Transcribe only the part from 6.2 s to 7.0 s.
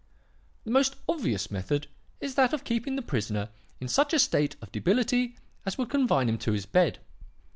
him to his bed.